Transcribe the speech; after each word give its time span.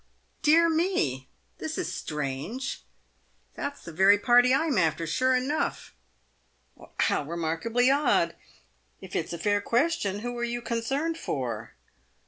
"Dear 0.49 0.67
me! 0.67 1.27
this 1.59 1.77
is 1.77 1.93
strange. 1.93 2.81
That's 3.53 3.83
the 3.85 3.91
very 3.93 4.17
party 4.17 4.51
I'm 4.51 4.79
after, 4.79 5.05
sure 5.05 5.35
enough."" 5.35 5.93
How 7.01 7.21
remarkably 7.23 7.91
odd! 7.91 8.35
If 8.99 9.15
it's 9.15 9.31
a 9.31 9.37
fair 9.37 9.61
question, 9.61 10.21
who 10.21 10.35
are 10.39 10.43
you 10.43 10.59
concerned 10.59 11.19
for 11.19 11.75